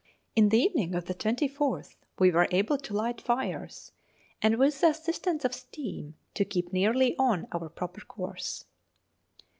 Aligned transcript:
In 0.35 0.49
the 0.49 0.57
evening 0.59 0.95
of 0.95 1.05
the 1.05 1.13
24th 1.13 1.95
we 2.17 2.31
were 2.31 2.47
able 2.49 2.75
to 2.79 2.93
light 2.95 3.21
fires, 3.21 3.91
and, 4.41 4.55
with 4.57 4.81
the 4.81 4.87
assistance 4.87 5.45
of 5.45 5.53
steam, 5.53 6.15
to 6.33 6.43
keep 6.43 6.73
nearly 6.73 7.15
on 7.19 7.47
our 7.51 7.69
proper 7.69 8.01
course. 8.03 8.65